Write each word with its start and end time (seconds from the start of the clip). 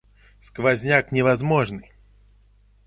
Сквозняк 0.39 1.11
невозможный. 1.11 1.91